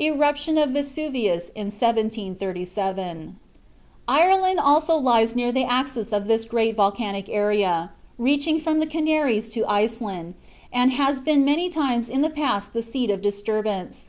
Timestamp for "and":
10.72-10.92